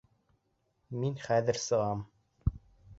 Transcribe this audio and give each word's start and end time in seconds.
Мин 1.03 1.21
хәҙер 1.27 1.63
сығам. 1.69 2.05